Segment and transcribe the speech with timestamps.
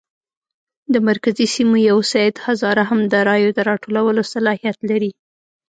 [0.93, 5.11] د مرکزي سیمو یو سید هزاره هم د رایو د راټولولو صلاحیت لري.